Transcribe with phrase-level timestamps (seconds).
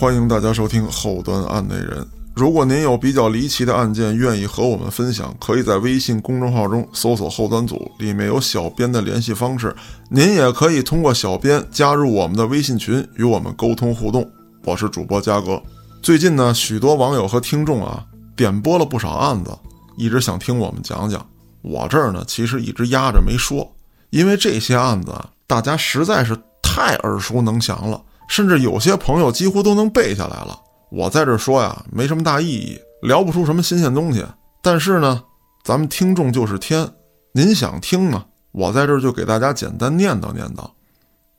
[0.00, 2.08] 欢迎大家收听后端案内人。
[2.34, 9.76] 如果您有比较离奇的案件，愿意和我们分享，可以在微信公众号中搜索“后端组”，里面有小编的联系方式。
[10.08, 14.26] 您也可以通过小编加入我们的微信群，与我们沟通互动。
[14.64, 15.62] 我是主播嘉哥。
[16.00, 18.02] 最近呢，许多网友和听众啊，
[18.34, 19.50] 点播了不少案子，
[19.98, 21.26] 一直想听我们讲讲。
[21.60, 23.70] 我这儿呢，其实一直压着没说，
[24.08, 28.00] 因为这些案子啊，大家实在是太耳熟能详了。
[28.30, 30.56] 甚至有些朋友几乎都能背下来了。
[30.88, 34.24] 我在这说呀，没什么大意义，聊不出什么新鲜东西。
[34.62, 35.20] 但是呢，
[35.64, 36.88] 咱们听众就是天，
[37.32, 40.64] 您想听呢，我在这就给大家简单念叨念叨。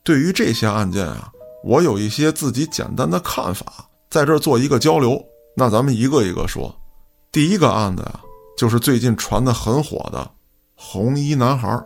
[0.03, 1.31] 对于这些案件啊，
[1.63, 3.65] 我有一些自己简单的看法，
[4.09, 5.23] 在这做一个交流。
[5.55, 6.75] 那咱们一个一个说。
[7.31, 8.19] 第一个案子呀，
[8.57, 10.29] 就是最近传的很火的
[10.75, 11.81] 红衣男孩。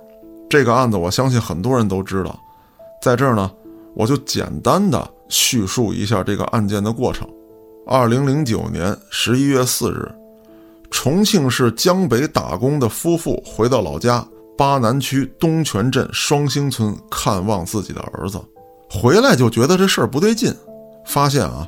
[0.50, 2.36] 这个案子我相信很多人都知道，
[3.03, 3.52] 在这儿呢。
[3.95, 7.27] 我就简单的叙述一下这个案件的过程。
[7.88, 10.11] 二零零九年十一月四日，
[10.91, 18.39] 重庆市江北打工的夫妇回到老家巴南区东泉镇双星村看望自己的儿子，
[18.89, 20.53] 回来就觉得这事儿不对劲，
[21.05, 21.67] 发现啊，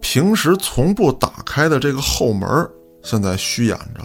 [0.00, 2.68] 平时从不打开的这个后门
[3.02, 4.00] 现在虚掩着，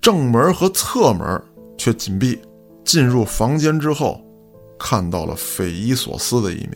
[0.00, 1.42] 正门和侧门
[1.76, 2.38] 却紧闭。
[2.82, 4.20] 进入房间之后，
[4.78, 6.72] 看到了匪夷所思的一面。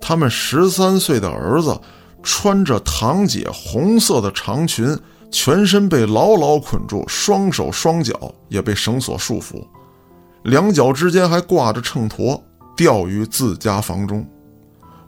[0.00, 1.78] 他们十三岁的儿子
[2.22, 4.98] 穿着堂姐红色的长裙，
[5.30, 9.64] 全身被牢牢捆住，双手双脚也被绳索束缚，
[10.42, 12.40] 两脚之间还挂着秤砣，
[12.76, 14.26] 吊于自家房中。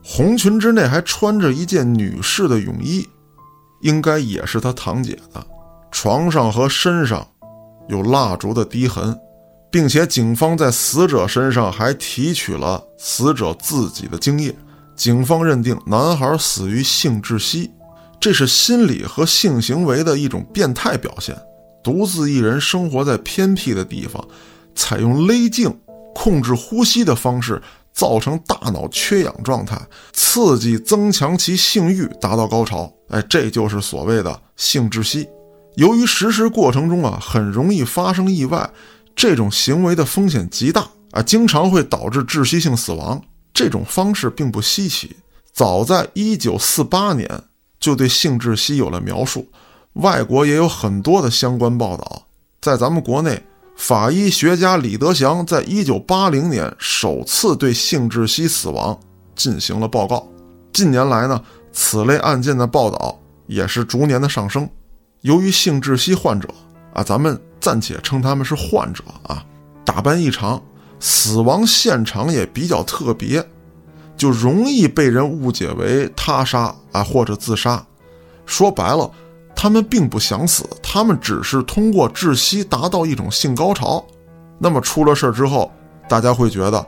[0.04, 3.06] 红裙之内还穿着一件女士的泳衣，
[3.82, 5.46] 应该也是他堂姐的。
[5.90, 7.26] 床上和身上
[7.88, 9.16] 有蜡烛的滴痕，
[9.70, 14.54] 并且警方在死者身上还提取了死者自己的精液。
[14.94, 17.70] 警方认定男孩死于性窒息，
[18.20, 21.36] 这是心理和性行为的一种变态表现。
[21.82, 24.24] 独自一人生活在偏僻的地方，
[24.74, 25.76] 采用勒颈、
[26.14, 27.60] 控制呼吸的方式，
[27.92, 29.76] 造成大脑缺氧状态，
[30.12, 32.92] 刺激增强其性欲，达到高潮。
[33.08, 35.28] 哎，这就是所谓的性窒息。
[35.74, 38.70] 由于实施过程中啊，很容易发生意外，
[39.16, 43.20] 这种行为的风险极大啊，经常会导致窒息性死亡。
[43.54, 45.16] 这种方式并不稀奇，
[45.52, 47.44] 早在1948年
[47.78, 49.46] 就对性窒息有了描述，
[49.94, 52.22] 外国也有很多的相关报道。
[52.60, 53.42] 在咱们国内，
[53.76, 58.98] 法医学家李德祥在1980年首次对性窒息死亡
[59.34, 60.26] 进行了报告。
[60.72, 61.42] 近年来呢，
[61.72, 64.68] 此类案件的报道也是逐年的上升。
[65.22, 66.48] 由于性窒息患者
[66.94, 69.44] 啊，咱们暂且称他们是患者啊，
[69.84, 70.62] 打扮异常。
[71.04, 73.44] 死亡现场也比较特别，
[74.16, 77.84] 就容易被人误解为他杀啊或者自杀。
[78.46, 79.10] 说白了，
[79.52, 84.04] 他们并不想死，他们只是通过窒息达到一种性高潮。
[84.60, 85.72] 那么出了事之后，
[86.08, 86.86] 大家会觉得，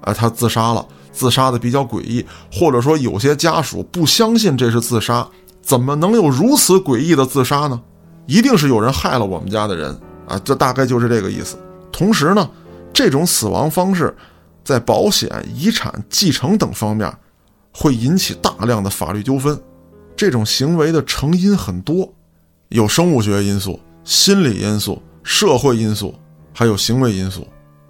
[0.00, 5.24] 哎，他自杀了，自杀的比较诡异，或者说有些家属不相信这是自杀，
[5.62, 7.80] 怎么能有如此诡异的自杀呢？
[8.26, 9.96] 一定是有人害了我们家的人
[10.26, 10.36] 啊！
[10.42, 11.56] 这大概就是这个意思。
[11.92, 12.50] 同时呢。
[12.92, 14.14] 这种死亡方式，
[14.64, 17.12] 在保险、遗产继承等方面，
[17.72, 19.58] 会引起大量的法律纠纷。
[20.14, 22.08] 这种行为的成因很多，
[22.68, 26.14] 有生物学因素、心理因素、社会因素，
[26.52, 27.46] 还有行为因素。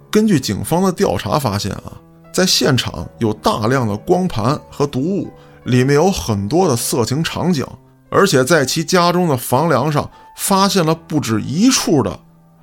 [0.09, 1.93] 根据警方的调查发现啊，
[2.31, 5.31] 在现场有大量的光盘和读物，
[5.65, 7.65] 里面有很多的色情场景，
[8.09, 12.19] 而且在其家中的房梁上发现了不止一处的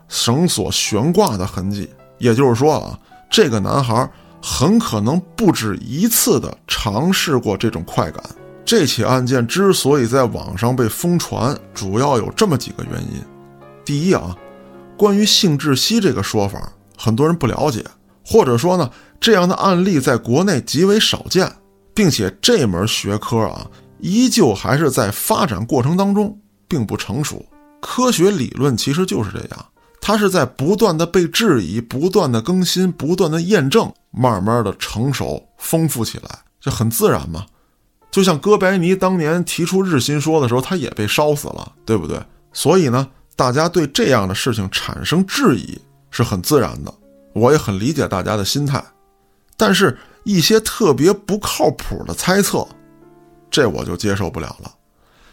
[0.09, 1.89] 绳索悬挂的痕迹。
[2.21, 2.97] 也就是说啊，
[3.29, 4.09] 这个男孩
[4.41, 8.23] 很可能不止一次的尝试过这种快感。
[8.65, 13.21] 这起案件之所以在网上被疯传，主要有这么几个原因：
[13.85, 14.37] 第一啊，
[14.97, 17.85] 关于性窒息这个说法，很多人不了解，
[18.25, 18.89] 或者说呢，
[19.19, 21.51] 这样的案例在国内极为少见，
[21.93, 23.67] 并且这门学科啊，
[23.99, 26.39] 依旧还是在发展过程当中，
[26.69, 27.45] 并不成熟。
[27.81, 29.67] 科学理论其实就是这样。
[30.01, 37.47] 它是在不断的被质疑、不断的更新、不断的验证，慢慢的成熟、丰富起来，这很自然嘛。
[38.11, 42.21] 就像哥白尼当年提出日心说的时候，他也被烧死了，对不对？
[42.53, 43.07] 所以呢，
[43.37, 45.81] 大家对这样的事情产生质疑
[46.11, 46.93] 是很自然的，
[47.35, 48.83] 我也很理解大家的心态。
[49.57, 52.67] 但是，一些特别不靠谱的猜测，
[53.51, 54.73] 这我就接受不了了。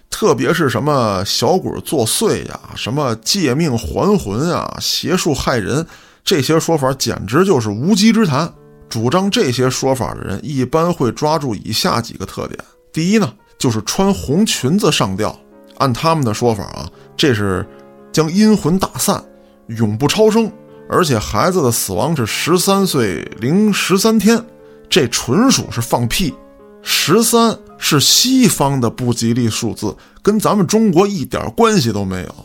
[0.10, 5.86] 特别是什么小鬼作祟呀，什么借命还魂啊，邪术害人，
[6.24, 8.52] 这些说法简直就是无稽之谈。
[8.90, 12.58] 主张这些说法的人一般会抓住以下几个特点：
[12.92, 15.38] 第一呢，就是穿红裙子上吊。
[15.78, 17.64] 按他们的说法啊，这是
[18.12, 19.24] 将阴魂打散，
[19.68, 20.52] 永不超生。
[20.90, 24.42] 而且孩子的死亡是十三岁零十三天，
[24.90, 26.34] 这纯属是放屁。
[26.82, 32.36] 十三是西方的不吉利数字，跟咱们中国一点关系都没有。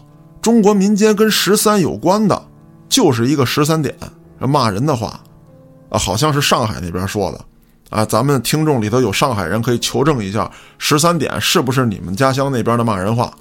[0.40, 2.42] 中国民间跟十三有关的，
[2.88, 3.94] 就是一个十三点。
[4.38, 5.20] 骂人的话，
[5.88, 7.44] 啊，好像是上海那边说的，
[7.90, 13.32] 啊，咱们听众里头有上海人可以求证一下，十三点是不是你们家乡那边的骂人话？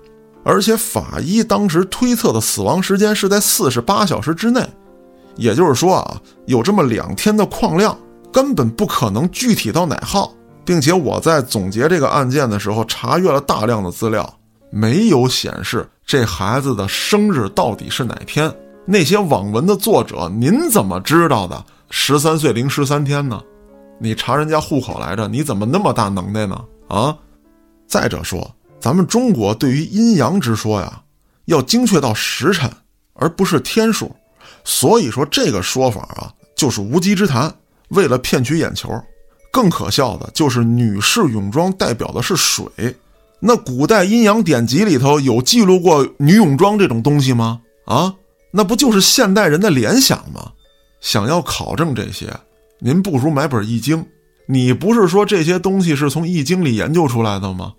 [0.44, 4.64] 而且法医当时推测的死亡时间是在四十八小时之内。
[5.38, 7.98] 也就是说啊，有这么两天的矿量，
[8.32, 10.32] 根本不可能具体到哪号，
[10.64, 14.38] 并且我在总结这个案件的时候，查阅了大量的资料，
[14.70, 18.54] 没有显示这孩子的生日到底是哪天。
[18.86, 21.64] 那些网文的作者，您怎么知道的？
[21.90, 23.42] 十三岁零十三天呢？
[24.00, 25.28] 你查人家户口来着？
[25.28, 26.60] 你怎么那么大能耐呢？
[26.88, 27.16] 啊！
[27.88, 28.50] 再者说，
[28.80, 31.02] 咱们中国对于阴阳之说呀，
[31.46, 32.72] 要精确到时辰，
[33.14, 34.12] 而不是天数。
[34.64, 37.54] 所以说这个说法啊，就是无稽之谈，
[37.90, 38.90] 为了骗取眼球。
[39.52, 42.66] 更可笑的就是女士泳装代表的是水，
[43.40, 47.62] 那古代阴阳典籍里头有记录过女泳装这种东西吗？
[47.86, 48.16] 啊，
[48.52, 50.52] 那不就是现代人的联想吗？
[51.02, 52.32] 想要考证这些，
[52.80, 53.98] 您不如买本《易经》。
[54.48, 57.74] 你不是说这些东西是从《易经》里研究出来的吗？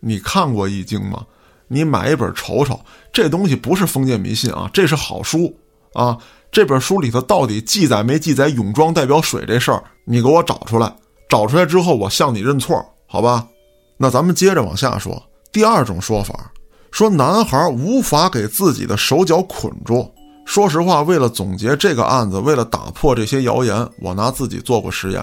[0.00, 1.24] 你看过《易经》吗？
[1.68, 2.80] 你买一本瞅瞅，
[3.12, 5.54] 这东西不是封建迷信啊，这是好书。
[5.94, 6.16] 啊，
[6.52, 9.82] 这本书里头到底记载没记载泳装代表水这事儿？
[10.04, 10.94] 你给我找出来，
[11.28, 13.46] 找出来之后我向你认错，好吧？
[13.98, 15.22] 那咱们接着往下说。
[15.52, 16.50] 第二种说法，
[16.90, 20.10] 说男孩无法给自己的手脚捆住。
[20.46, 25.22] 说实话，为了总结这个案子，为了打破这些谣言，我拿自己做过实验。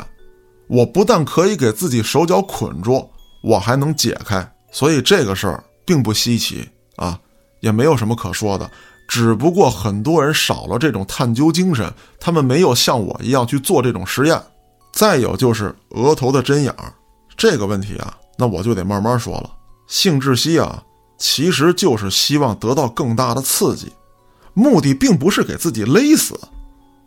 [0.67, 3.09] 我不但可以给自己手脚捆住，
[3.43, 6.67] 我还能解开，所以这个事儿并不稀奇
[6.97, 7.19] 啊，
[7.61, 8.69] 也没有什么可说的。
[9.07, 14.39] 只不过很多人少了这种探究精神，他们没有像我一样去做这种实验。
[14.95, 16.93] 再有就是额头的针眼儿
[17.35, 19.51] 这个问题啊，那我就得慢慢说了。
[19.87, 20.81] 性窒息啊，
[21.17, 23.91] 其实就是希望得到更大的刺激，
[24.53, 26.39] 目的并不是给自己勒死，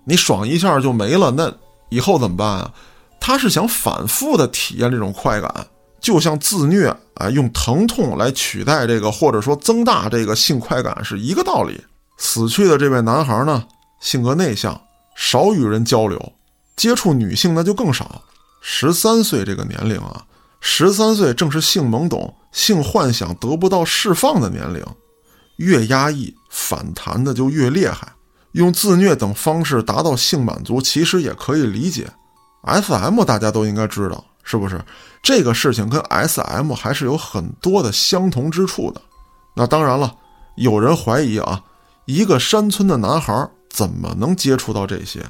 [0.05, 1.51] 你爽一下就没了，那
[1.89, 2.71] 以后怎么办啊？
[3.19, 5.67] 他是想反复的体验这种快感。
[5.99, 11.83] 就像自虐啊，用疼痛来取代这个，或者说增大这个性快感是一个道理。
[12.19, 13.65] 死去的这位男孩呢，
[13.99, 14.79] 性格内向，
[15.17, 16.33] 少与人交流，
[16.79, 18.23] 接触女性那就更少。
[18.63, 20.25] 十三岁这个年龄啊，
[20.61, 24.83] 十三岁正是性懵懂、性幻想得不到释放的年龄，
[25.57, 28.15] 越压抑反弹的就越厉害。
[28.53, 32.09] 用自虐等方式达到性满足，其实也可以理解。
[32.63, 33.23] S.M.
[33.25, 34.25] 大家都应该知道。
[34.43, 34.81] 是不是
[35.23, 39.03] 这个事情跟 S.M 还是有很多的相同之处的？
[39.55, 40.15] 那当然了，
[40.57, 41.63] 有人怀疑啊，
[42.07, 45.23] 一个山村的男孩怎么能接触到这些？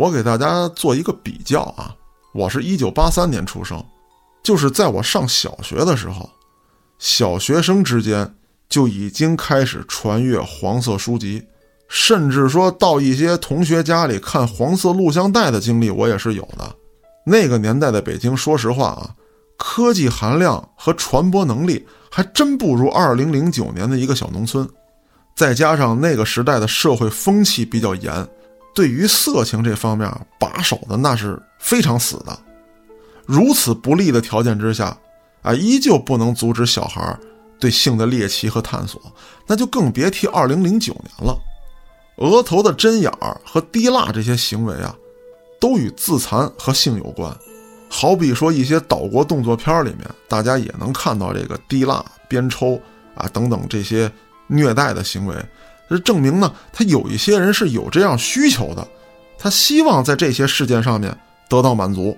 [0.00, 1.94] 我给大家做一个比较啊，
[2.32, 3.84] 我是一九八三年出生，
[4.42, 6.26] 就是在我上小学的时候，
[6.98, 8.34] 小学生之间
[8.66, 11.46] 就已经开始传阅黄色书籍，
[11.86, 16.74] 甚至说到一些同学家里看黄色录像带的经历，我也是有的。
[17.26, 19.14] 那个年代的北京，说实话啊，
[19.58, 24.66] 科技含量和传播能力还真不如二零零九年的一个小农村。
[25.36, 28.26] 再加上那个时代的社会风气比较严，
[28.74, 32.38] 对于色情这方面把守的那是非常死的。
[33.26, 34.96] 如此不利的条件之下，
[35.42, 37.18] 啊，依旧不能阻止小孩
[37.58, 39.00] 对性的猎奇和探索，
[39.46, 41.38] 那就更别提二零零九年了。
[42.16, 44.94] 额头的针眼儿和滴蜡这些行为啊。
[45.60, 47.30] 都与自残和性有关，
[47.90, 52.80] 好比说一些岛国动作片里面，大家也能看到这个滴蜡、鞭抽
[53.14, 54.10] 啊等等这些
[54.46, 55.36] 虐待的行为，
[55.90, 58.86] 这证明呢，他有一些人是有这样需求的，
[59.36, 61.14] 他希望在这些事件上面
[61.48, 62.16] 得到满足。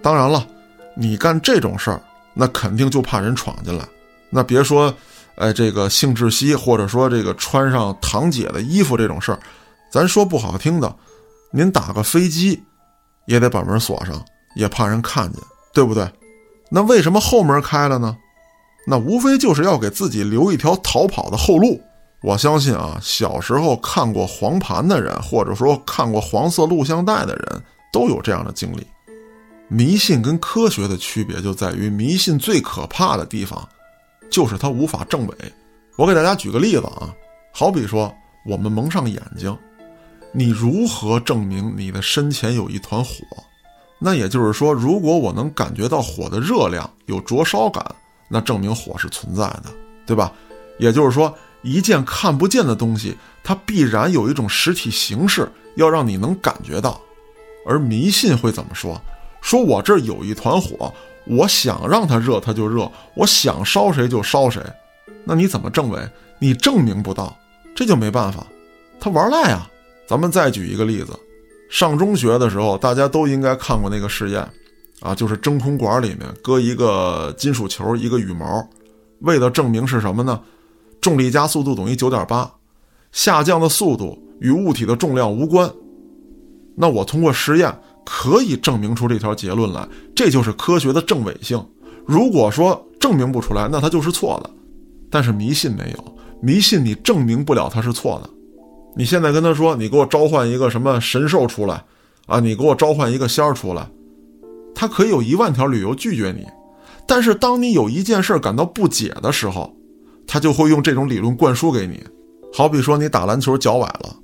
[0.00, 0.46] 当然了，
[0.96, 2.00] 你干这种事儿，
[2.32, 3.84] 那肯定就怕人闯进来。
[4.30, 4.94] 那别说，
[5.34, 9.40] 哎，这个性窒息，或者说这个穿上堂姐的衣服这种事儿，
[9.90, 10.94] 咱说不好听的。
[11.50, 12.62] 您打个飞机，
[13.26, 14.24] 也得把门锁上，
[14.54, 16.08] 也怕人看见，对不对？
[16.70, 18.16] 那为什么后门开了呢？
[18.86, 21.80] 那无非就是要给自己留一条逃跑的后路。
[22.24, 27.62] 我相信啊，小时候看过黄盘的人，或者说看过黄色录像带的人，
[27.92, 28.86] 都有这样的经历。
[29.68, 33.68] 迷信跟科学的区别就在于，迷信最可怕的地方，
[34.30, 35.36] 就是它无法证伪。
[35.96, 37.14] 我给大家举个例子啊，
[37.52, 38.10] 好比说
[38.46, 39.54] 我们蒙上眼睛。
[40.32, 43.12] 你如何证明你的身前有一团火？
[43.98, 47.84] 那也就是说，如果我能感觉到火的热量有灼烧感，
[48.28, 49.64] 那证明火是存在的，
[50.06, 50.32] 对吧？
[50.78, 51.32] 也就是说，
[51.64, 57.00] 一件看不见的东西，它必然有一种实体形式，要让你能感觉到。
[57.66, 59.00] 而迷信会怎么说？
[59.40, 60.92] 说我这儿有一团火，
[61.26, 64.62] 我想让它热，它就热；我想烧谁就烧谁。
[65.24, 65.98] 那你怎么证伪？
[66.38, 67.34] 你证明不到，
[67.74, 68.46] 这就没办法。
[69.00, 69.70] 他玩赖啊！
[70.06, 71.18] 咱们再举一个例子，
[71.70, 74.46] 上中学的时候，大家都应该看过那个试验，
[75.00, 78.66] 啊，就是真空管里面搁一个金属球，一个羽毛，
[79.20, 80.38] 为了证明是什么呢？
[81.04, 82.50] 重力加速度等于九点八，
[83.12, 85.70] 下降的速度与物体的重量无关。
[86.74, 91.62] 那我通过实验可以证明出这条结论来，这就是科学的证伪性。
[92.06, 94.48] 如果说证明不出来，那它就是错的。
[95.10, 98.30] 但是迷信没有，迷信你证明不了它是错的。
[98.96, 101.84] 你现在跟他说，你给我召唤一个什么神兽出来，
[102.24, 103.86] 啊，你给我召唤一个仙儿出来，
[104.74, 106.46] 他可以有一万条理由拒绝你。
[107.06, 109.76] 但是当你有一件事感到不解的时候，
[110.34, 112.02] 他就会用这种理论灌输给你。
[112.52, 114.16] 好比说你打篮球脚崴了，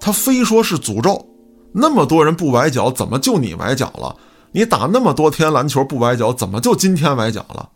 [0.00, 1.24] 他非说是诅咒。
[1.72, 4.16] 那么多人不崴脚，怎么就你崴脚了？
[4.50, 7.68] 你打那么多天篮球不崴脚，怎么就今天崴脚了？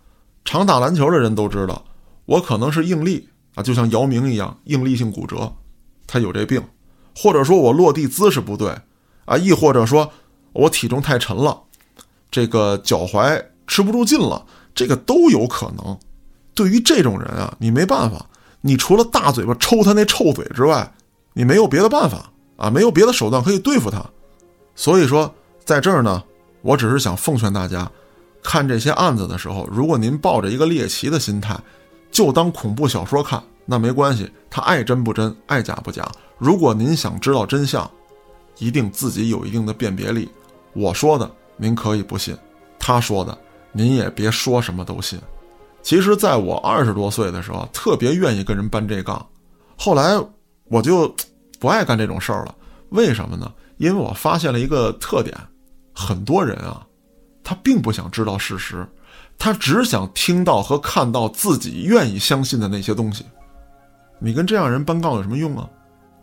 [0.44, 1.84] 常打篮球的人都知道，
[2.26, 5.52] 我可能是应力啊，就像姚明一样，应力性骨折。
[6.08, 6.60] 他有这病，
[7.14, 8.76] 或者说我落地姿势不对，
[9.24, 10.10] 啊，亦或者说
[10.52, 11.56] 我体重太沉了，
[12.28, 14.44] 这个脚踝吃不住劲了，
[14.74, 15.96] 这个都有可能。
[16.58, 18.26] 对于这种人啊，你没办法，
[18.60, 20.92] 你除了大嘴巴抽他那臭嘴之外，
[21.32, 24.04] 你没有别的办法啊，没有别的手段可以对付他。
[24.74, 25.32] 所以说，
[25.64, 26.20] 在这儿呢，
[26.62, 27.88] 我只是想奉劝大家，
[28.42, 31.56] 看这些案子的时候，如果您抱着一个猎奇的心态，
[32.10, 33.40] 就当恐怖小说看。
[33.64, 36.10] 那没关系，他爱真不真，爱假不假。
[36.38, 37.88] 如果您想知道真相，
[38.58, 40.28] 一定自己有一定的辨别力。
[40.72, 42.36] 我说的您可以不信，
[42.80, 43.38] 他说的
[43.70, 45.20] 您也别说什么都信。
[45.88, 49.26] 其实，在我二十多岁的时候，特别愿意跟人搬这杠，
[49.74, 50.22] 后来
[50.64, 51.16] 我就
[51.58, 52.54] 不爱干这种事儿了。
[52.90, 53.50] 为什么呢？
[53.78, 55.34] 因为我发现了一个特点：
[55.94, 56.86] 很多人啊，
[57.42, 58.86] 他并不想知道事实，
[59.38, 63.24] 他只想听到和看到自己愿意相信的那些东西。
[64.18, 65.66] 你跟这样人搬杠有什么用啊？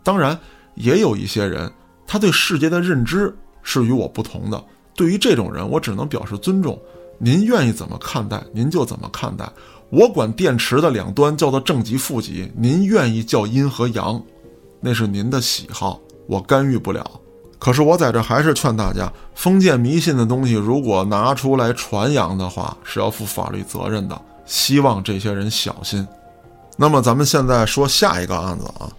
[0.04, 0.38] 当然，
[0.76, 1.68] 也有一些人，
[2.06, 4.64] 他对世界的认知是与我不同的。
[4.94, 6.80] 对于这种人，我只能表示尊重。
[7.18, 9.48] 您愿意怎么看待，您就怎么看待。
[9.90, 14.20] 我管电池的两端叫做正极、负极，您愿意叫阴和阳，
[14.80, 17.08] 那是您的喜好，我干预不了。
[17.58, 24.20] 可是我在这还是劝大家，封建迷信的东西如果拿出来传扬的话，是要负法律责任的。
[24.44, 26.06] 希望这些人小心。
[26.76, 28.90] 那么咱们现在说下一个案子啊，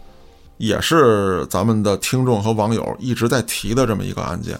[0.57, 4.57] 也是咱们的听众和网友一直在提的这么一个案件，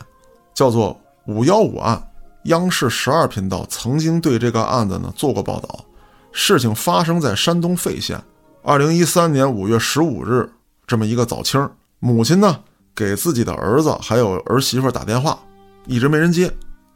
[0.53, 2.01] 叫做“五幺五案”。
[2.47, 5.85] 央视十二频道曾经对这个案子呢做过报道。
[6.33, 8.21] 事情发生在山东费县，
[8.61, 10.47] 二零一三年五月十五日
[10.85, 12.59] 这么一个早清，母亲呢
[12.93, 15.39] 给自己的儿子还有儿媳妇打电话，
[15.85, 16.51] 一直没人接。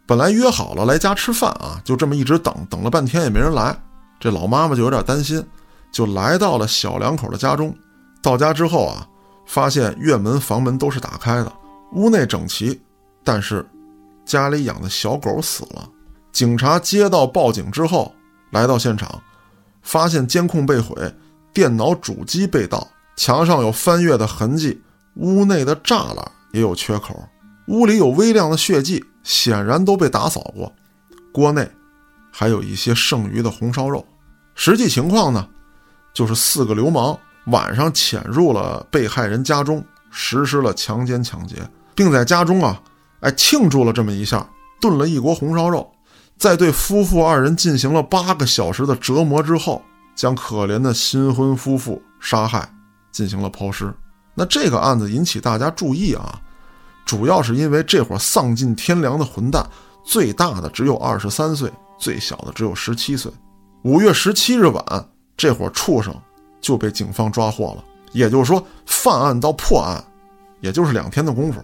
[0.05, 3.75] 本来约好了来家吃饭啊，就这么一直等等了半天也没人来，
[4.20, 5.43] 这老妈妈就有点担心。
[5.91, 7.75] 就来到了小两口的家中，
[8.22, 9.08] 到家之后啊，
[9.46, 11.51] 发现院门、房门都是打开的，
[11.93, 12.79] 屋内整齐，
[13.24, 13.65] 但是
[14.25, 15.90] 家里养的小狗死了。
[16.32, 18.13] 警察接到报警之后，
[18.51, 19.22] 来到现场，
[19.82, 20.96] 发现监控被毁，
[21.54, 24.82] 电脑主机被盗，墙上有翻阅的痕迹，
[25.16, 27.28] 屋内的栅栏也有缺口，
[27.68, 30.72] 屋里有微量的血迹，显然都被打扫过。
[31.34, 31.70] 锅内
[32.32, 34.06] 还有一些剩余的红烧肉。
[34.56, 35.48] 实际情况呢？
[36.13, 41.56] 就是四个流氓晚上潜入了被害人家中，实施了强奸抢劫，
[41.96, 42.82] 并在家中啊，
[43.22, 44.48] 哎庆祝了这么一下，
[44.80, 45.90] 炖了一锅红烧肉，
[46.38, 49.82] 在对夫妇二人进行了八个小时的折磨之后，
[50.16, 52.72] 将可怜的新婚夫妇杀害，
[53.12, 53.94] 进行了抛尸。
[54.36, 56.40] 那这个案子引起大家注意啊，
[57.06, 59.66] 主要是因为这伙丧尽天良的混蛋，
[60.04, 63.32] 最大的只有二十三岁，最小的只有十七岁。
[63.84, 64.84] 五月十七日晚。
[65.38, 66.13] 这伙畜生
[66.60, 70.04] 就被警方抓获了，也就是说，犯案到破案，
[70.60, 71.60] 也就是两天的功夫。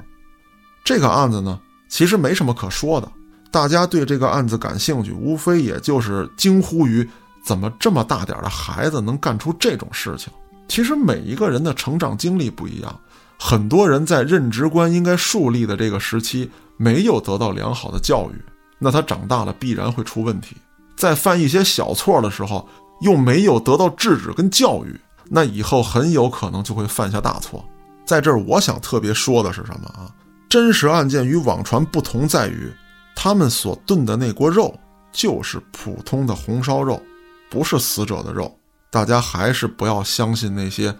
[0.87, 3.11] 这个案子呢，其实没什么可说的。
[3.51, 7.05] 大家对这个案子感兴趣，无非也就是惊呼于
[7.43, 10.31] 怎么这么大点的孩子能干出这种事情。
[10.69, 12.97] 其实每一个人的成长经历不一样，
[13.37, 18.41] 很多人在认知观应该树立的这个时期没有得到良好的教育，
[18.79, 20.55] 那他长大了必然会出问题。
[20.95, 22.65] 在犯一些小错的时候。
[23.01, 27.63] 又没有得到制止跟教育，那以后很有可能就会犯下大错。
[28.07, 30.09] 在这儿，我想特别说的是什么啊？
[30.49, 32.71] 真实案件与网传不同在于，
[33.15, 34.73] 他们所炖的那锅肉
[35.11, 37.01] 就是普通的红烧肉，
[37.49, 38.57] 不是死者的肉。
[38.89, 40.95] 大家还是不要相信那些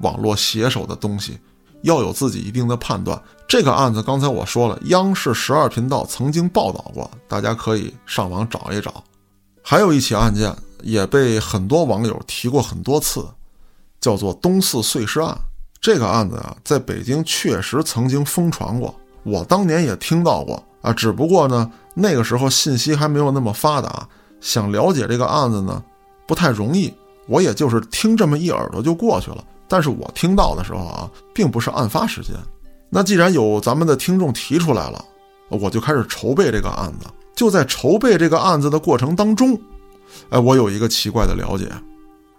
[0.00, 1.38] 网络写手的东西，
[1.82, 3.20] 要有自己一定的判断。
[3.48, 9.02] 这个案子刚才我说了，央视十二频道曾经报道过，大家可以上网找一找。
[9.62, 13.26] 还有一起案件也被很多网友提过很多次，
[14.00, 15.36] 叫做东四碎尸案。
[15.80, 20.92] 这个案子啊，在北京确实曾经疯传过，我当年也听到过啊。
[20.92, 24.06] 只不过呢，那个时候信息还没有那么发达，
[24.40, 25.82] 想了解这个案子呢，
[26.26, 26.92] 不太容易。
[27.26, 32.34] 我也就是听这么一耳朵就过去了，但是我听到的时候啊，并不是案发时间。
[32.90, 35.02] 那既然有咱们的听众提出来了，
[35.48, 37.06] 我就开始筹备这个案子。
[37.34, 39.58] 就在筹备这个案子的过程当中，
[40.28, 41.70] 哎，我有一个奇怪的了解。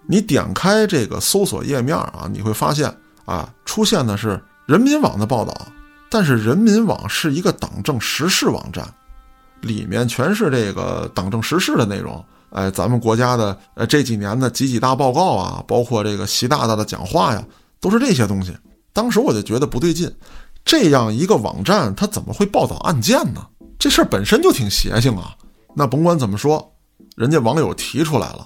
[0.06, 2.94] 你点开这个搜索页面啊，你会发现
[3.26, 5.54] 啊，出现的是人民网的报道，
[6.10, 8.88] 但是人民网是一个党政时事网站，
[9.62, 12.24] 里面全是这个党政时事的内容。
[12.52, 17.42] 哎，咱们国家的呃这几年的几几大报告啊，包括这个习大大的讲话呀，
[17.80, 18.54] 都是这些东西。
[18.92, 20.14] 当时我就觉得不对劲，
[20.66, 23.48] 这样一个网站，它怎么会报道案件呢？
[23.80, 25.34] 这事儿本身就挺邪性啊。
[25.74, 26.74] 那甭管怎么说，
[27.16, 28.46] 人家网友提出来了，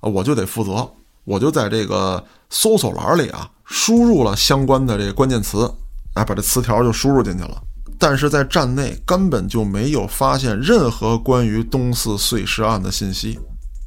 [0.00, 0.86] 啊，我就得负责，
[1.24, 5.70] 我就在这个搜索栏里啊，输入了相关的这个关键词，
[6.14, 7.62] 哎，把这词条就输入进去了。
[7.98, 13.38] 但是在站内根本就没有发现任何关于东四碎尸案的信息。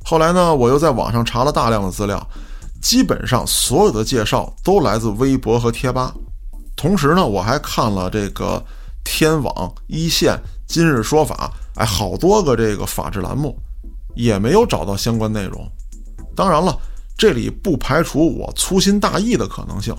[0.04, 2.26] 后来呢，我又在网上查了大量的资料，
[2.82, 6.14] 基本上所有的介绍都来自微博和贴吧。
[6.76, 8.64] 同时呢，我还看了这个
[9.04, 13.58] 天网、一线、今日说法，哎，好多个这个法制栏目，
[14.16, 15.66] 也没有找到相关内容。
[16.36, 16.78] 当然了，
[17.18, 19.96] 这里不排除我粗心大意的可能性。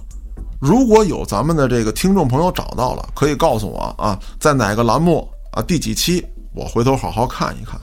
[0.60, 7.80] 如果有咱们的这个听众朋友找到了，可以告诉我啊，在哪个栏目啊，第几期，我回头好好看一看。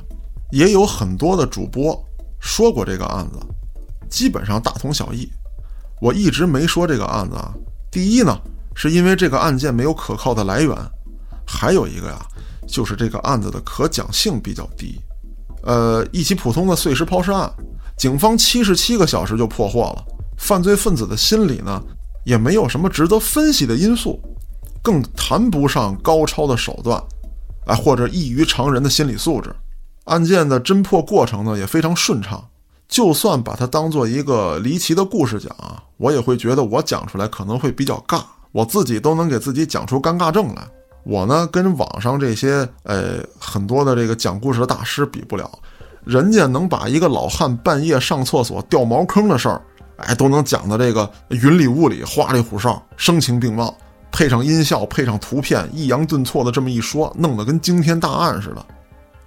[0.52, 1.98] 也有很多的主播
[2.40, 3.40] 说过这个案子，
[4.10, 5.30] 基本上大同小异。
[6.02, 7.54] 我一直没说这个案子啊，
[7.92, 8.40] 第一呢，
[8.74, 10.74] 是因为这个案件没有可靠的来源；
[11.46, 12.26] 还有一个呀，
[12.66, 15.00] 就是这个案子的可讲性比较低。
[15.64, 17.52] 呃，一起普通的碎尸抛尸案，
[18.00, 20.06] 警方七十七个小时就破获了，
[20.38, 21.84] 犯罪分子的心理呢？
[22.24, 24.18] 也没有什么值得分析的因素，
[24.82, 27.04] 更谈不上高超的手段，
[27.66, 29.54] 哎，或者异于常人的心理素质。
[30.06, 32.48] 案件的侦破过程呢也非常顺畅。
[32.88, 38.22] 就算把它当做一个离奇的故事讲啊，我也会觉得我讲出来可能会比较尬，
[38.54, 40.66] 我自己都能给自己讲出尴尬症来。
[41.04, 45.52] 我呢跟网上这些呃很多的这个讲故事的大师比不了，
[46.10, 49.62] 人家能把一个老汉半夜上厕所掉茅坑的事儿。
[49.98, 53.72] 哎，都能讲的这个云里雾里、花里胡哨、声情并茂，
[54.12, 58.66] 配上音效，配上图片，抑扬顿挫的这么一说，弄得跟惊天大案似的。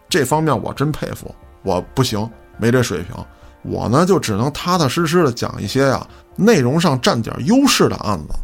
[0.08, 3.14] 这方面我真佩服，我不行，没这水平。
[3.62, 8.34] 我呢，就只能踏踏实实的讲一些呀，内容上占点优势的案子。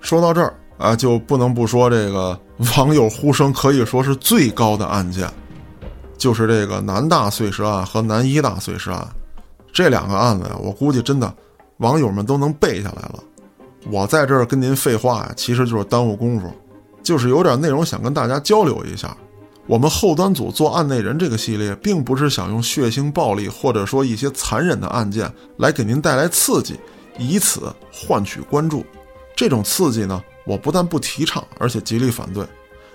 [0.00, 2.38] 说到这儿啊，就不能不说这个
[2.76, 5.28] 网友呼声可以说是最高的案件，
[6.16, 9.06] 就是这个南大碎尸案和南医大碎尸案，
[9.72, 11.34] 这两个案子呀，我估计真的。
[11.78, 13.22] 网友们都能背下来了，
[13.90, 16.50] 我在这儿跟您废话呀，其实就是耽误功夫，
[17.02, 19.14] 就是有点内容想跟大家交流一下。
[19.66, 26.80] 我们后端组做案内人这个系列，并不是想用血腥暴力或者说一些残忍的案件来给您带来刺激，
[27.18, 28.82] 以此换取关注。
[29.36, 32.42] 这种刺激呢，我不但不提倡，而且极力反对。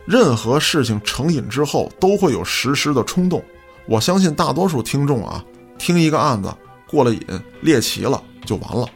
[0.05, 3.43] 任何事情成瘾之后，都会有实施的冲动。
[3.85, 5.43] 我相信大多数听众啊，
[5.77, 6.53] 听一个案子
[6.89, 7.21] 过了瘾，
[7.61, 8.21] 猎奇了。
[8.43, 8.87] 就完了，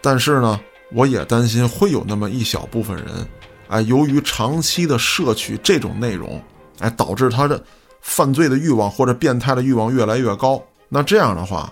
[0.00, 0.58] 但是呢，
[0.90, 3.28] 我也担心会有那么一小部分人，
[3.68, 6.42] 哎，由于长期的摄取这种内容，
[6.78, 7.62] 哎，导致他的
[8.00, 10.60] 犯罪的欲望或者变态的欲望越来越高。
[10.88, 11.70] 那这样的话，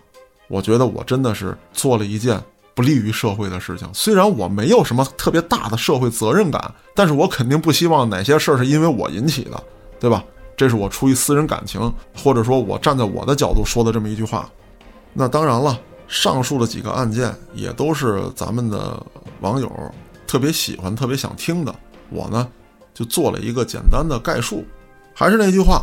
[0.49, 2.39] 我觉得我真的是做了一件
[2.75, 3.89] 不利于社会的事情。
[3.93, 9.63] 虽然我没有什么特别大的社会责任感，但是我肯定不希望哪些事儿是因为我引起的，
[9.99, 10.25] 对吧？
[10.57, 14.49] 这是我出于私人感情，或者说我站在我的角度说的这么一句话。
[15.13, 15.81] 那当然了。
[16.07, 19.03] 上述的几个案件也都是咱们的
[19.41, 19.73] 网友
[20.27, 21.75] 特别喜欢、特别想听的。
[22.11, 22.47] 我呢，
[22.93, 24.67] 就做了一个简单的概述。
[25.15, 25.83] 还是那句话，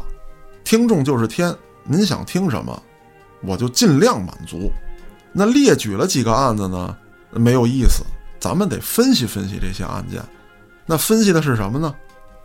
[0.64, 2.82] 听众就是天，您想听什么，
[3.42, 4.72] 我就尽量满足。
[5.32, 6.96] 那列举了几个案子呢，
[7.32, 8.04] 没有意思，
[8.40, 10.22] 咱们得分析分析这些案件。
[10.86, 11.94] 那分析的是什么呢？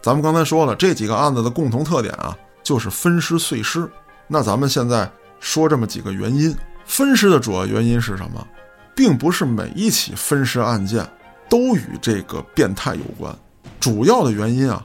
[0.02, 3.90] 咱们刚才说了，这几个案子的共同特点啊，就是分尸碎尸。
[4.28, 6.56] 那咱们现在说这么几个原因。
[6.84, 8.46] 分尸的主要原因是什么？
[8.94, 11.04] 并不是每一起分尸案件
[11.48, 13.36] 都与这个变态有关，
[13.80, 14.84] 主要的原因啊，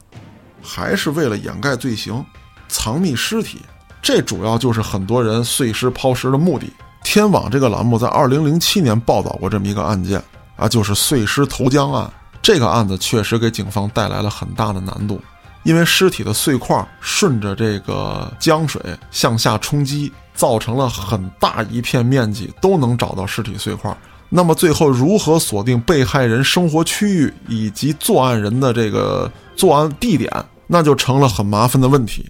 [0.61, 2.25] 还是为了掩盖罪行、
[2.67, 3.61] 藏匿尸体。
[4.01, 6.73] 这主要就是很多人碎尸抛尸的目的。
[7.03, 10.21] 天网这个栏目在二零零七年报道过这么一个案件
[10.55, 12.11] 啊，就是碎尸投江案。
[12.41, 15.21] 这个案子确实给警方带来了很大的难度，
[15.63, 23.95] 因为尸体的碎块顺着这个江水向下冲击，造成了很大一片面积都能找到尸体碎块。
[24.27, 30.31] 那么最后如何锁定被害人生活区域以及作案人的这个作案地点，
[30.67, 32.27] 那就成了很麻烦的问题。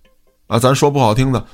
[0.47, 1.45] 啊，咱说不好听的，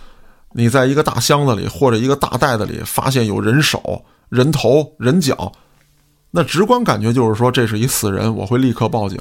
[0.59, 5.51] 你在一个大箱子里或者一个大袋子里发现有人手、人头、人脚。
[6.31, 9.19] 那直观感觉就是说，这是一死人，我会立刻报警。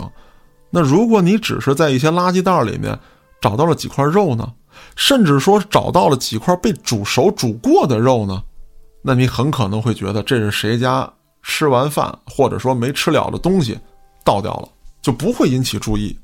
[0.70, 2.99] 那如果你只是在一些垃圾袋里面
[3.38, 4.51] 找到了几块肉呢，
[4.96, 8.42] 甚至说找到了几块被煮熟煮过的肉呢，
[9.03, 11.07] 那你很可能会觉得这是谁家
[11.42, 13.79] 吃完饭或者说没吃了的东西
[14.25, 14.68] 倒掉了，
[15.03, 16.18] 就不会引起注意。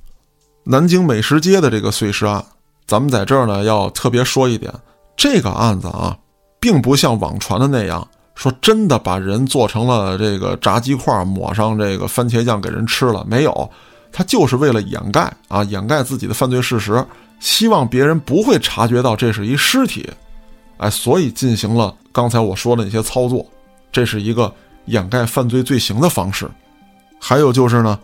[0.65, 2.43] 南京美食街的这个碎尸案，
[2.87, 4.73] 咱们在这儿呢要特别说一点，
[5.17, 6.17] 这个案子啊，
[6.61, 8.07] 并不像网传的那样。
[8.35, 13.71] 说真的，把人做成了这个炸鸡块，抹上这个番茄酱给人吃了没有？
[14.11, 17.05] 他就是为了掩盖啊，掩盖自己的犯罪事实，
[17.41, 20.09] 希望别人不会察觉到这是一尸体，
[20.79, 23.47] 哎，所以进行了刚才我说的那些操作，
[23.93, 24.53] 这是一个
[24.87, 26.51] 掩盖犯罪罪行的方式。
[27.21, 27.99] 还有就是呢，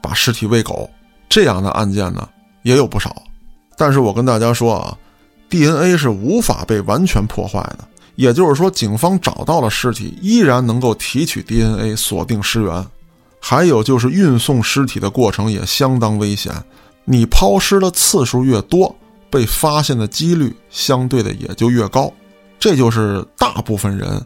[0.00, 0.88] 把尸体喂狗
[1.28, 2.28] 这样的案件呢
[2.62, 3.14] 也有不少，
[3.76, 4.96] 但是我跟大家说啊
[5.52, 7.86] ，DNA 是无法被完全破坏的。
[8.14, 12.86] 也就是说，警方找到了尸体，依然能够提取 DNA 锁定尸源。
[13.38, 16.52] 还有就是运送尸体的过程也相当危险，
[17.04, 18.94] 你抛尸的次数越多，
[19.28, 22.10] 被发现的几率相对的也就越高。
[22.58, 24.24] 这就是大部分人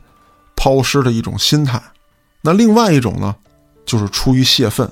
[0.55, 1.83] 抛尸的一种心态。
[2.43, 3.35] 那另外一种呢，
[3.85, 4.89] 就是出于泄愤，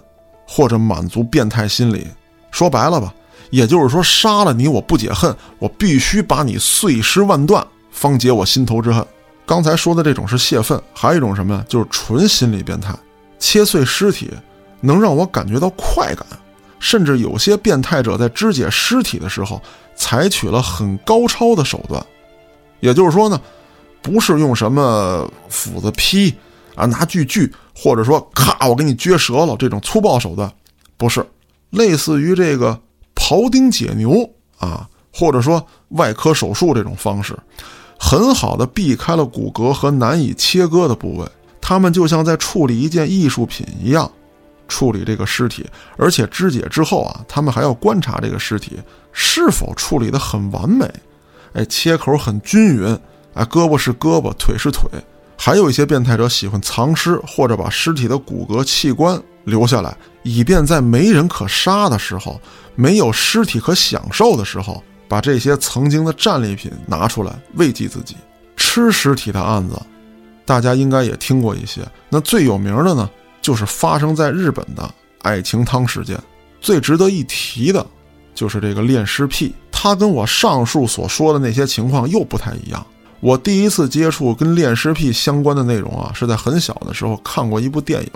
[0.49, 2.07] 或者满足变态心理。
[2.51, 3.13] 说白了吧，
[3.55, 7.65] 也就是说，杀了你我不解恨，我必须把你碎尸万段。
[7.93, 9.07] 方解我心头之恨。
[9.47, 11.65] 刚才说的这种是泄愤，还有一种什么呀？
[11.69, 12.93] 就是纯心理变态。
[13.39, 14.29] 切碎尸体
[14.81, 16.27] 能让我感觉到快感，
[16.81, 19.63] 甚至有些变态者在肢解尸体的时候
[19.95, 22.05] 采取了很高超的手段。
[22.81, 23.41] 也就是说呢，
[24.03, 26.35] 不是用什么斧子劈
[26.75, 30.53] 啊，拿锯锯，或者说咔我给你撅折了这种粗暴手段，
[30.97, 31.25] 不是，
[31.71, 32.81] 类似于这个
[33.25, 37.35] 庖丁解牛啊，或者说外科手术这种方式。
[37.99, 41.27] 很好的避开了骨骼和难以切割的部位，
[41.59, 44.11] 他们就像在处理一件艺术品一样，
[44.69, 45.65] 处理这个尸体，
[45.97, 48.79] 而且肢解之后啊，他们还要观察这个尸体
[49.11, 50.87] 是否处理的很完美，
[51.55, 52.99] 哎，切口很均匀，
[53.33, 54.91] 哎，胳膊是胳膊，腿是腿。
[55.39, 62.41] 还有一些变态者喜欢藏尸，或者把尸体的骨骼器官留下来，以便在没人可杀的时候，
[62.75, 64.83] 没有尸体可享受的时候。
[65.07, 68.17] 把这些曾经的战利品拿出来慰藉自己，
[68.57, 69.81] 吃尸体的案子，
[70.47, 71.83] 大家应该也听过一些。
[72.09, 73.09] 那最有名的呢，
[73.43, 76.19] 就是发生在日本的爱情汤事件。
[76.59, 77.87] 最值得一提的，
[78.35, 79.55] 就是这个恋尸癖。
[79.71, 82.85] 它跟我上述所说的那些情况又不太一样。
[83.21, 88.11] 我第一次接触跟恋尸癖相关的内容啊，是在很小的时候看过一部电影，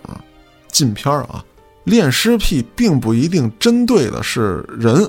[0.70, 1.44] 禁片啊。
[1.85, 5.09] 恋尸癖并不一定针对的是人。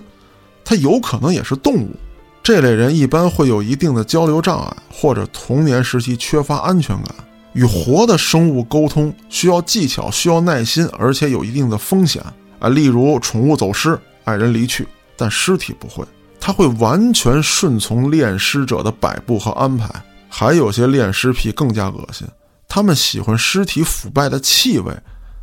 [0.63, 1.95] 它有可能也是动物，
[2.43, 7.15] 这类人一般会有一定的交流障碍，或者童年时期缺乏安全感。
[7.53, 12.23] 与活的生物沟通需要技巧，需要耐心，而且有一定的风险
[12.59, 14.87] 啊，例如宠物走失、爱人离去。
[15.17, 16.05] 但尸体不会，
[16.39, 19.89] 它会完全顺从恋尸者的摆布和安排。
[20.29, 22.27] 还有些恋尸癖更加恶心，
[22.67, 24.95] 他们喜欢尸体腐败的气味，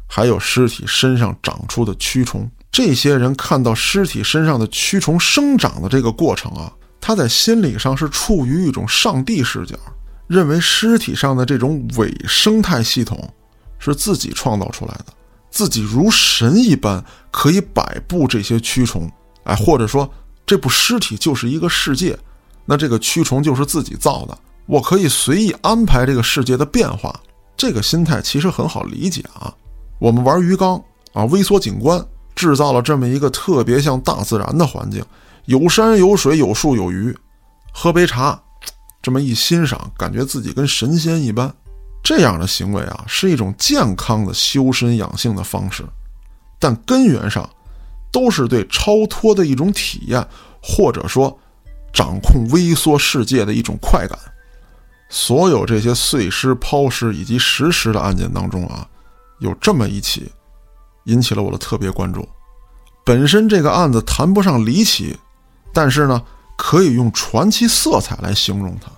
[0.06, 2.50] 还有尸体身上长出的蛆虫。
[2.70, 9.74] 这些人看到尸体身上的蛆虫生长的这个过程啊，他在心理上是处于一种上帝视角，
[10.26, 13.32] 认为尸体上的这种伪生态系统
[13.78, 15.06] 是自己创造出来的，
[15.50, 19.10] 自己如神一般可以摆布这些蛆虫，
[19.44, 20.10] 哎，或者说
[20.44, 22.18] 这部尸体就是一个世界，
[22.66, 27.18] 那这个蛆虫就是自己造的，我可以随意安排这个世界的变化。
[27.56, 29.54] 这个心态其实很好理解啊，
[29.98, 30.82] 我们玩鱼缸
[31.12, 32.04] 啊，微缩景观。
[32.34, 35.02] 制造了这么一个特别像大自然的环境，
[35.46, 37.16] 有山有水有树有鱼，
[37.72, 38.38] 喝杯茶，
[39.00, 41.50] 这么一欣赏，感觉自己跟神仙一般。
[42.04, 45.82] 这样的行为啊，是一种健康的修身养性的方式，
[46.58, 47.48] 但根源上
[48.12, 50.22] 都是对超脱的一种体验，
[50.62, 51.34] 或者说
[51.90, 54.18] 掌控微缩世界的一种快感。
[55.08, 58.86] 所有这些碎尸、抛尸以及实尸的案件当中啊，
[59.38, 60.30] 有这么一起。
[61.06, 62.28] 引起了我的特别关注。
[63.04, 65.16] 本身这个案子谈不上离奇，
[65.72, 66.20] 但是呢，
[66.56, 68.90] 可以用传奇色彩来形容它。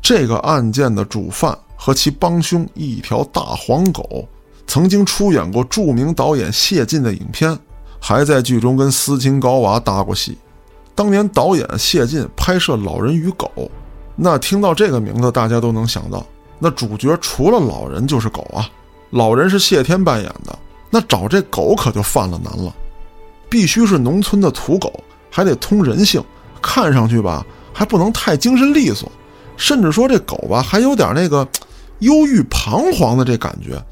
[0.00, 4.24] 这个案件的主犯和其帮凶一条大黄狗，
[4.68, 7.58] 曾经出演过著名导演谢晋的影片，
[8.00, 10.38] 还在剧中跟斯琴高娃搭过戏。
[10.94, 13.50] 当年导演谢晋拍摄《老人与狗》，
[14.14, 16.24] 那听到这个名字，大家都能想到，
[16.60, 18.70] 那主角除了老人就是狗啊。
[19.10, 22.74] 老人是谢天扮演的，那找这狗可就犯了难了，
[23.48, 24.92] 必须是农村的土狗，
[25.30, 26.22] 还得通人性，
[26.62, 29.10] 看上去吧还不能太精神利索，
[29.56, 31.46] 甚至说这狗吧还有点那个
[31.98, 33.82] 忧郁彷徨的这感觉，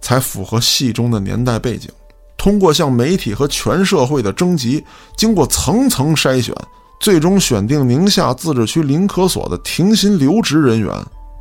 [0.00, 1.88] 才符合戏中的年代背景。
[2.36, 4.84] 通过向媒体和全社会的征集，
[5.16, 6.52] 经过层层筛选，
[6.98, 10.92] 最终选定宁夏自治区林科所的停薪留职人员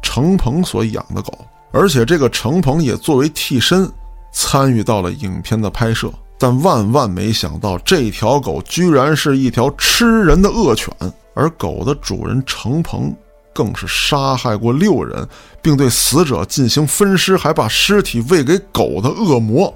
[0.01, 1.33] 程鹏所养的狗。
[1.71, 3.89] 而且这个程鹏也作为替身
[4.33, 10.93] 参与到了影片的拍摄，但万万没想到，这条狗居然是一条吃人的恶犬，
[11.33, 13.15] 而狗的主人程鹏
[13.53, 15.27] 更是杀害过六人，
[15.61, 19.73] 并对死者进行分尸，还把尸体喂给狗的恶魔。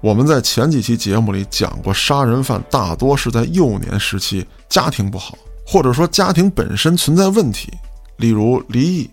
[0.00, 7.72] 我们在前几期节目里讲过，杀人犯大多是在幼年时期家庭不好，或者说家庭本身存在问题，
[8.18, 9.10] 例如离异、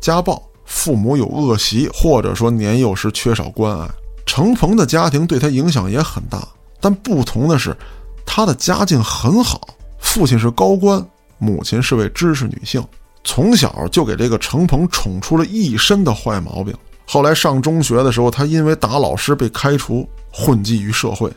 [0.00, 0.42] 家暴。
[0.70, 3.90] 父母有恶习，或者说年幼时缺少关爱，
[4.24, 6.46] 程鹏的家庭对他影响也很大。
[6.80, 7.76] 但不同的是，
[8.24, 9.60] 他的家境很好，
[9.98, 11.04] 父亲是高官，
[11.38, 12.82] 母亲是位知识女性，
[13.24, 16.72] 从小就给这个程鹏宠出了一身的坏毛病。
[17.04, 21.30] 后来上中学的时候，他因为打老师被开除，混迹于社会。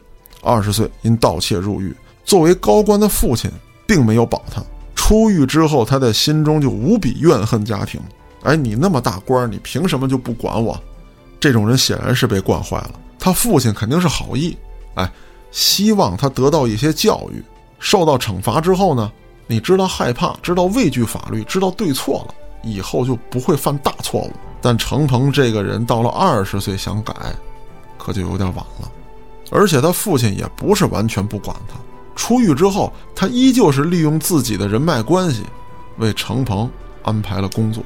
[0.43, 1.93] 二十岁因盗窃入狱，
[2.23, 3.49] 作为高官的父亲
[3.87, 4.61] 并没有保他。
[4.93, 7.99] 出狱之后，他在心中就无比怨恨家庭。
[8.43, 10.79] 哎，你那么大官，你凭什么就不管我？
[11.39, 12.91] 这种人显然是被惯坏了。
[13.19, 14.57] 他父亲肯定是好意，
[14.95, 15.09] 哎，
[15.51, 17.43] 希望他得到一些教育，
[17.79, 19.11] 受到惩罚之后呢，
[19.47, 24.31] 你知道害怕，知道畏惧法律，知道对错了，以后就不会犯大错误。
[24.61, 27.13] 但程鹏这个人到了二十岁想改，
[27.97, 28.91] 可就有点晚了。
[29.51, 31.75] 而且他父亲也不是完全不管他，
[32.15, 35.43] 出狱之后，他依旧是利用自己的人脉关系，
[35.97, 36.69] 为程鹏
[37.03, 37.83] 安排了工作。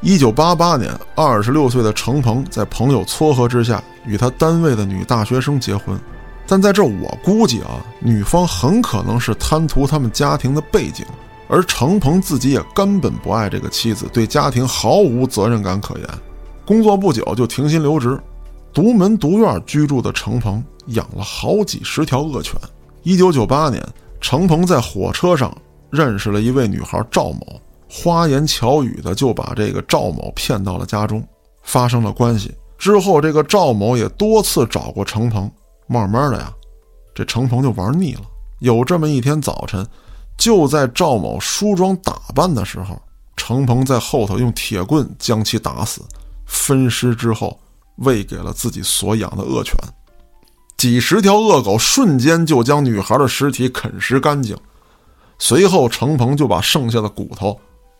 [0.00, 5.98] 一九八八年，二十六岁的程鹏在朋友撮合之下与他单位的女大学生结婚，
[6.46, 11.04] 但在这我估计啊，女方很可能是贪图他们家庭的背景，
[11.48, 16.08] 而程鹏自己也根本不爱这个妻子，对家庭毫无责任感可言。
[16.64, 18.16] 工作不久就停薪留职，
[18.72, 22.54] 独门独院居住的程鹏养了好几十条恶犬。
[23.02, 23.84] 一九九八年，
[24.20, 25.52] 程鹏在火车上
[25.90, 27.60] 认识了一位女孩赵某。
[27.88, 31.26] 花言巧语的就把这个赵某骗到了家中，
[31.62, 32.54] 发生了关系。
[32.76, 35.50] 之后，这个赵某也多次找过程鹏，
[35.86, 36.52] 慢慢的呀，
[37.14, 38.20] 这程鹏就玩腻了。
[38.60, 39.84] 有这么一天早晨，
[40.36, 43.00] 就在赵某梳妆打扮的时候，
[43.36, 46.02] 程鹏在后头用铁棍将其打死，
[46.46, 47.58] 分尸之后
[47.96, 49.74] 喂给了自己所养的恶犬。
[50.76, 54.56] 几十条恶狗瞬间就将女孩的尸体啃食干净，
[55.38, 57.58] 随后程鹏就把剩下的骨头。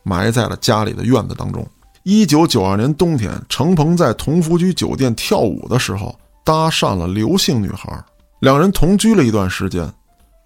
[0.09, 1.66] 埋在了家里的院子当中。
[2.05, 8.03] 一九九二年冬天，程鹏在同福居酒店跳舞的时候，搭讪了刘姓女孩，
[8.40, 9.92] 两人同居了一段时间。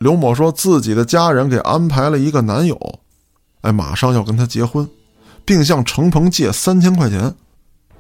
[0.01, 2.77] 刘某说自己的家人给安排了一个男友，
[3.61, 4.89] 哎，马上要跟他结婚，
[5.45, 7.33] 并向程鹏借三千块钱。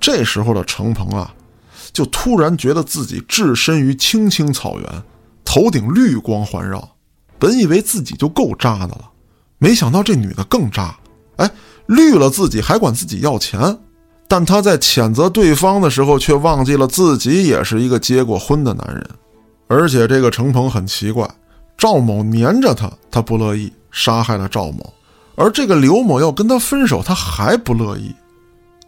[0.01, 1.33] 这时候的程鹏啊，
[1.93, 5.03] 就突然觉得自己置身于青青草原，
[5.45, 6.97] 头顶绿光环绕，
[7.39, 9.13] 本以为自己就够渣的了，
[9.59, 10.99] 没想到这女的更渣。
[11.37, 11.51] 哎，
[11.87, 13.79] 绿了自己还管自己要钱，
[14.29, 19.07] 但他在谴责对方的时候，却忘记了自己也是一个结过婚的男人。
[19.69, 21.29] 而且这个程鹏很奇怪，
[21.79, 24.83] 赵某粘着他，他不乐意，杀害了赵某；
[25.35, 28.15] 而这个刘某要跟他分手，他还不乐意。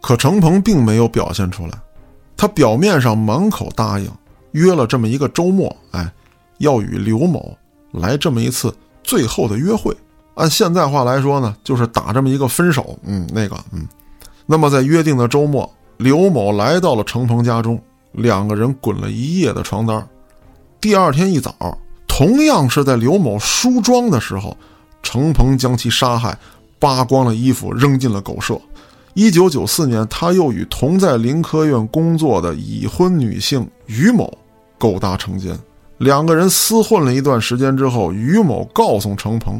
[0.01, 1.71] 可程鹏并没有表现出来，
[2.37, 4.07] 他表面上满口答应，
[4.51, 6.11] 约了这么一个周末，哎，
[6.59, 7.57] 要与刘某
[7.91, 8.71] 来这么一次
[9.03, 9.95] 最后的约会。
[10.35, 13.87] 按现在话来说呢，就是打这么一个分手，嗯，那个，嗯。
[14.45, 20.07] 那么在约定的周末，刘某来到了程鹏家中，两个人滚了一夜的床单。
[20.79, 21.55] 第二天一早，
[22.07, 24.55] 同样是在刘某梳妆的时候，
[25.01, 26.37] 程鹏将其杀害，
[26.77, 28.59] 扒光了衣服扔进了狗舍。
[29.13, 34.31] 一九九四年，他又与同在林科院工作的已婚女性于某
[34.77, 35.57] 勾搭成奸。
[35.97, 39.59] 两个人厮混了一段时间之后，于某告诉程鹏。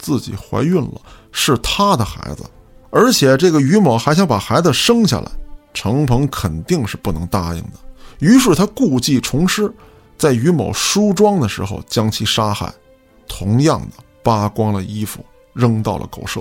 [0.00, 2.44] 自己怀孕了，是他的孩子，
[2.90, 5.30] 而且这个于某还想把孩子生下来，
[5.72, 7.78] 程鹏肯定是不能答应的。
[8.18, 9.72] 于是他故技重施，
[10.18, 12.72] 在于某梳妆的时候将其杀害，
[13.28, 16.40] 同样的扒光了衣服扔到了狗舍。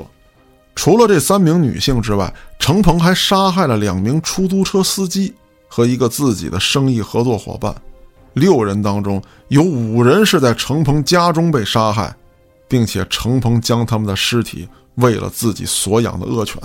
[0.76, 5.34] 除了这三名女性之外，程鹏还杀害了两名出租车司机
[5.68, 7.76] 和一个自己的生意合作伙伴。
[8.34, 12.16] 六人当中有五人是在程鹏家中被杀害，
[12.70, 16.56] 并且程鹏将他们的尸体喂了自己所养的恶犬。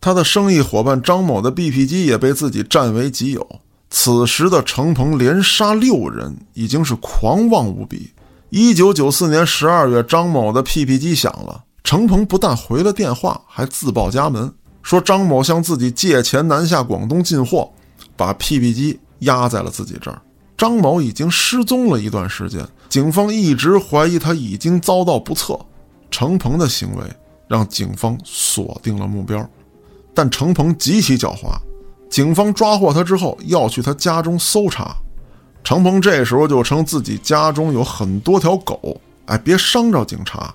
[0.00, 3.60] 他的生意伙伴张某的 BP 机也被自己占为己有。
[3.88, 8.10] 此时的程鹏连杀六人，已经是狂妄无比。
[8.48, 17.70] 一九九四年十二月，张某的 PP 机响了，程鹏不但回了电话，还自报家门，说张某向自己借钱南下广东进货，
[18.16, 20.20] 把 PP 机压在了自己这儿。
[20.56, 25.58] 张某已经失踪了一段时间，警方一直怀疑他已经遭到不测。
[26.10, 27.02] 程鹏的行为
[27.48, 29.48] 让警方锁定了目标。
[30.12, 31.56] 但程鹏极其狡猾，
[32.10, 34.94] 警方抓获他之后要去他家中搜查，
[35.64, 40.54] 程鹏这时候就称自己家中有很多条狗，哎，别伤着警察，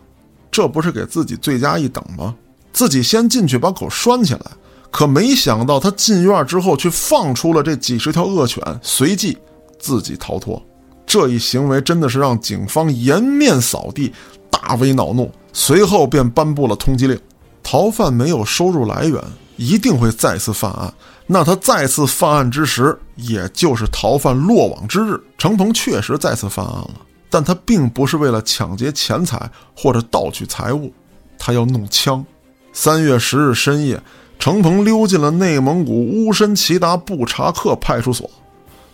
[0.52, 2.36] 这不是给自己罪加一等吗？
[2.72, 4.46] 自己先进去把狗拴起来，
[4.92, 9.36] 可没想到他进院之后却放出了这几十条恶犬，随即
[9.80, 10.64] 自己逃脱，
[11.08, 14.14] 这一行为真的是让警方颜面扫地，
[14.52, 17.20] 大为恼怒，随后便颁布了通缉令，
[17.64, 19.20] 逃犯没有收入来源。
[19.56, 20.94] 一定会再次犯案，
[21.26, 25.20] 那他再次犯案之时，也就是逃犯落网之日。
[25.36, 26.92] 程鹏确实再次犯案了，
[27.28, 30.94] 但他并不是为了抢劫钱财或者盗取财物，
[31.40, 32.24] 他要弄枪。
[32.72, 34.00] 三月十日深夜，
[34.38, 38.30] 程鹏溜进了内蒙古乌申齐达布查克派出所，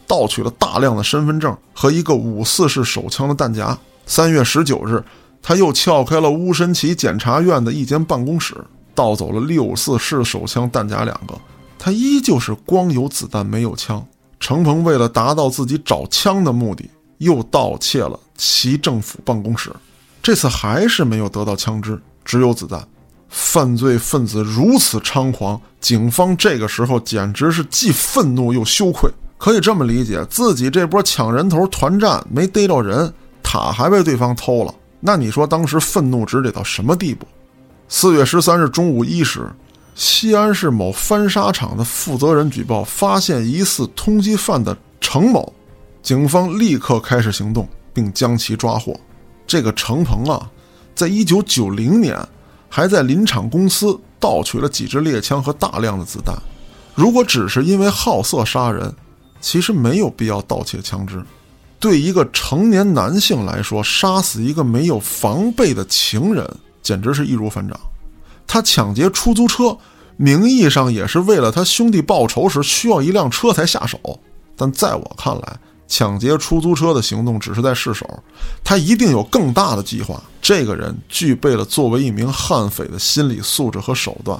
[0.08, 3.78] 盗取了大量的身份证和一个五四式手枪的弹夹。
[4.06, 5.04] 三月十九日，
[5.42, 8.56] 他又撬开了乌申旗检察院的一间办公室。
[8.96, 11.34] 盗走了六四式手枪弹夹两个，
[11.80, 14.06] 他依旧是光有子弹没有枪。
[14.40, 16.88] 程鹏为了达到自己找枪的目的，
[17.18, 19.72] 又盗窃了其政府办公室，
[20.22, 22.88] 这次还是没有得到枪支，只有子弹。
[23.30, 29.10] 犯罪分子如此猖狂，警方这个时候简直是既愤怒又羞愧。
[29.44, 37.28] 可以这么理解，自己这波抢人头团战没逮着人，塔还被对方偷了，那你说当时愤怒值得到什么地步？
[37.90, 39.52] 四月十三日中午一时，
[39.96, 45.52] 西安市某翻砂厂的负责人举报发现疑似通缉犯的程某，
[46.02, 48.98] 警方立刻开始行动，并将其抓获。
[49.46, 50.50] 这个程鹏啊，
[50.96, 52.18] 在一九九零年
[52.70, 56.34] 还在林场公司盗取了几支猎枪和大量的子弹。
[56.96, 58.96] 如果只是因为好色杀人，
[59.44, 61.24] 其实没有必要盗窃枪支。
[61.80, 66.50] 对一个成年男性来说，杀死一个没有防备的情人。
[66.82, 67.80] 简直是易如反掌。
[68.46, 69.78] 他抢劫出租车，
[70.18, 73.98] 名义上也是为了他兄弟报仇时需要一辆车才下手。
[74.56, 78.06] 但在我看来，抢劫出租车的行动只是在试手，
[78.66, 80.22] 他一定有更大的计划。
[80.42, 84.38] 这个人具备了作为一名悍匪的心理素质和手段。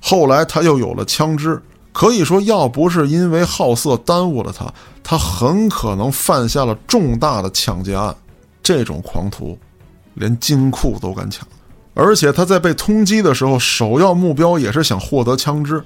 [0.00, 1.60] 后来他又有了枪支，
[1.96, 4.70] 可以说，要不是因为好色耽误了他，
[5.02, 8.14] 他很可能犯下了重大的抢劫案。
[8.62, 9.58] 这种狂徒，
[10.12, 11.48] 连金库都敢抢。
[11.94, 15.82] 而且他在被通缉的时候，首要目标也是想获得枪支。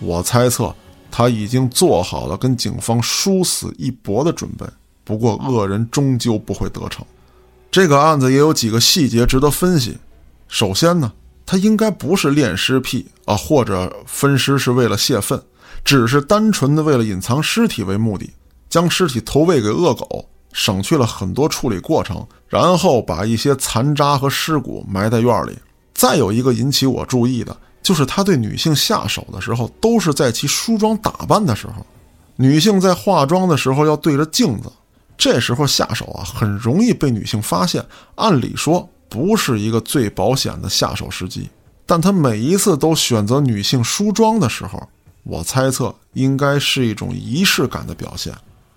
[0.00, 0.74] 我猜测
[1.12, 4.66] 他已经做好了跟警方殊死一搏的准备。
[5.04, 7.06] 不过恶人终究不会得逞。
[7.70, 9.96] 这个案子也有几个细节值得分析。
[10.48, 11.12] 首先呢，
[11.46, 15.40] 他应该不是恋尸癖啊，或者分尸是为了泄愤，
[15.84, 18.30] 只是单纯的为了隐藏尸体为目的，
[18.68, 20.28] 将尸体投喂给恶狗。
[20.54, 25.58] 省去了很多处理过程，然后把一些残渣和尸骨埋在院里。
[25.94, 31.86] 再有一个引起我注意的，就是他对女性下手的时候，都是在其梳妆打扮的时候。
[32.36, 34.70] 女性在化妆的时候要对着镜子，
[35.16, 37.82] 这时候下手啊，很容易被女性发现。
[38.16, 41.48] 按理说不是一个最保险的下手时机，
[41.86, 44.86] 但他每一次都选择女性梳妆的时候，
[45.22, 48.32] 我猜测应该是一种仪式感的表现。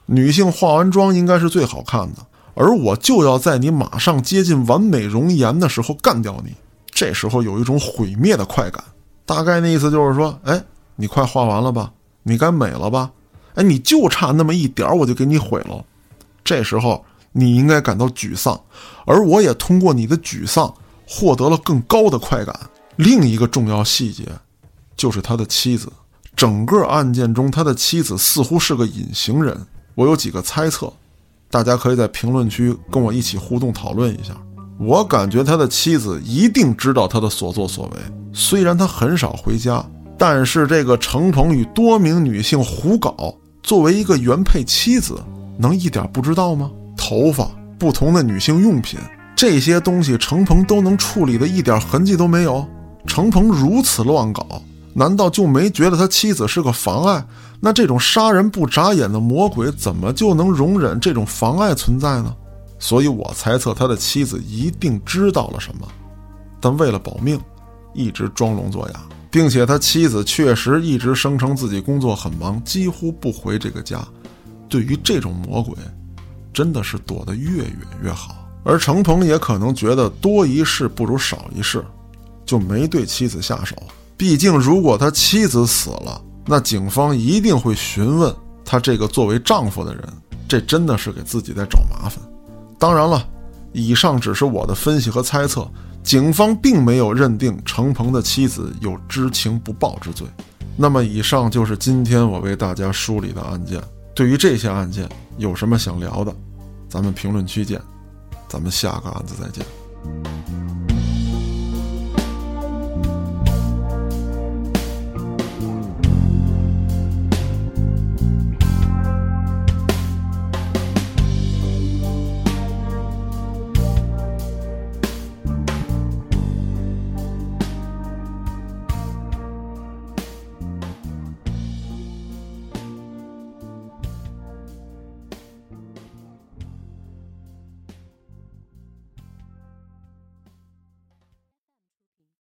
[0.06, 6.54] 女性化完妆应该是最好看的，而我就要在你马上接近完美容颜的时候干掉你。
[6.92, 8.84] 这时候有一种毁灭的快感，
[9.26, 10.64] 大概那意思就是说，哎，
[10.96, 11.92] 你快画完了吧？
[12.24, 13.12] 你该美了吧？
[13.56, 15.84] 哎，你就差那么一点儿，我就给你毁了。
[16.44, 18.60] 这时候你应该感到沮丧，
[19.06, 20.74] 而我也通过你的沮丧
[21.08, 22.58] 获得了更高的快感。
[22.98, 24.28] 另一个重要细节，
[24.96, 25.92] 就是他的妻子。
[26.36, 29.58] 整个案件中，他的妻子似乎是个隐形人。
[29.96, 30.92] 我有几个猜测，
[31.50, 34.36] 大家可以在评论区跟我一起互动讨论一下。
[34.78, 37.92] 我感觉他的妻子一定知道他的所作所为，
[38.34, 39.86] 虽然他很少回家，
[40.18, 43.34] 但是这个程鹏与多名女性胡搞，
[43.64, 45.18] 作为一个原配妻子，
[45.58, 46.70] 能一点不知道吗？
[46.98, 49.00] 头发、不同的女性用品
[49.34, 52.68] 这些东西，程鹏都能处理的一点痕迹都没有。
[53.08, 54.62] 程鹏如此乱搞，
[54.98, 57.28] 难道就没觉得他妻子是个妨碍？
[57.60, 62.34] 那这种杀人不眨眼的魔鬼，怎么就能容忍这种妨碍存在呢？
[62.80, 65.86] 所以我猜测他的妻子一定知道了什么，
[66.62, 67.38] 但为了保命，
[67.94, 74.00] 一直装聋作哑，并且他妻子确实一直声称自己工作很忙，几乎不回这个家。
[74.70, 75.76] 对于这种魔鬼，
[76.54, 78.36] 真的是躲得越远越好。
[78.64, 81.84] 而程鹏也可能觉得多一事不如少一事，
[82.46, 83.76] 就没对妻子下手。
[84.18, 90.04] 毕竟，如果他妻子死了，那警方一定会询问他这个作为丈夫的人，
[90.48, 92.20] 这真的是给自己在找麻烦。
[92.80, 93.28] 当然了，
[93.74, 95.70] 以上只是我的分析和猜测，
[96.04, 100.26] 警方并没有认定程鹏的妻子有知情不报之罪。
[100.78, 103.82] 那么，以上就是今天我为大家梳理的案件。
[104.14, 106.34] 对于这些案件有什么想聊的，
[106.88, 107.82] 咱们评论区见。
[108.48, 110.65] 咱们下个案子再见。